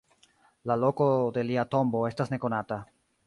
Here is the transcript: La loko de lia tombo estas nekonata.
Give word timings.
La 0.69 0.77
loko 0.83 1.09
de 1.37 1.45
lia 1.51 1.67
tombo 1.75 2.03
estas 2.13 2.35
nekonata. 2.35 2.81